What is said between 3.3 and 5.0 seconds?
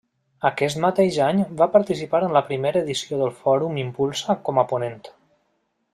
Fòrum Impulsa com a ponent.